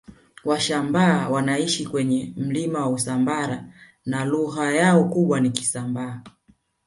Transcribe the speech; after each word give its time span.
Washambaa 0.45 1.29
wanaishi 1.29 1.85
kwenye 1.85 2.33
milima 2.37 2.79
ya 2.79 2.85
Usambara 2.87 3.65
na 4.05 4.25
lugha 4.25 4.71
yao 4.73 5.03
kubwa 5.09 5.39
ni 5.39 5.49
Kisambaa 5.49 6.21